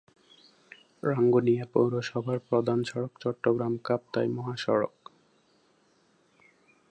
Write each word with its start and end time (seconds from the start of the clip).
রাঙ্গুনিয়া 1.03 1.65
পৌরসভার 1.73 2.39
প্রধান 2.39 2.79
সড়ক 2.83 3.13
চট্টগ্রাম-কাপ্তাই 3.19 4.27
মহাসড়ক। 4.29 4.95